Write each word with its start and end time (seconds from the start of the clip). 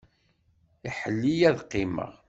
Iḥell-iyi 0.87 1.47
ad 1.49 1.57
qqimeɣ. 1.65 2.13